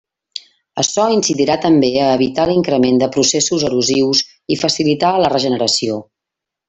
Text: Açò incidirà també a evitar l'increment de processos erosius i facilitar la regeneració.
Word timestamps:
Açò 0.83 1.03
incidirà 1.15 1.57
també 1.65 1.91
a 2.05 2.07
evitar 2.19 2.47
l'increment 2.51 2.97
de 3.03 3.11
processos 3.17 3.67
erosius 3.69 4.23
i 4.57 4.59
facilitar 4.63 5.13
la 5.27 5.31
regeneració. 5.35 6.01